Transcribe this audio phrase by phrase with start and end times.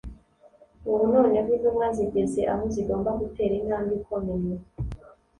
[0.89, 4.55] Ubu noneho intumwa zigeze aho zigomba gutera intambwe ikomeye